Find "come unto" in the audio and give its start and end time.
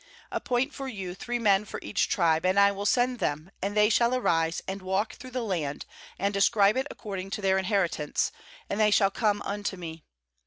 9.11-9.77